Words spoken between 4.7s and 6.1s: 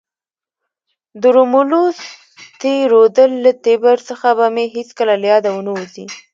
هیڅکله له یاده ونه وزي.